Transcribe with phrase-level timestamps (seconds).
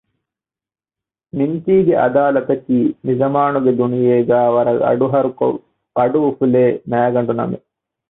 [1.37, 5.59] މިންތީގެ އަދާލަތަކީ މިޒަމާނުގެ ދުނިޔޭގައި ވަރަށް އަޑުހަރުކޮށް
[5.97, 7.67] އަޑުއުފުލޭ މައިގަނޑުނަމެއް